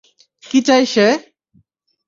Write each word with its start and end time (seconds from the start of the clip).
কী 0.43 0.59
চায় 0.67 0.85
সে? 0.93 1.07